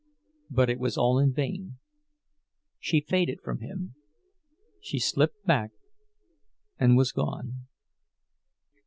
But 0.49 0.71
it 0.71 0.79
was 0.79 0.97
all 0.97 1.19
in 1.19 1.31
vain—she 1.31 3.01
faded 3.01 3.39
from 3.43 3.59
him, 3.59 3.93
she 4.81 4.97
slipped 4.97 5.45
back 5.45 5.73
and 6.79 6.97
was 6.97 7.11
gone. 7.11 7.67